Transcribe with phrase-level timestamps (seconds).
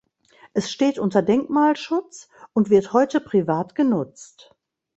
[0.53, 4.55] Es steht unter Denkmalschutz und wird heute privat genutzt.